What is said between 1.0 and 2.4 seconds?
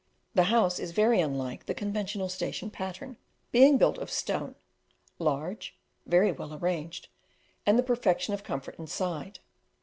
unlike the conventional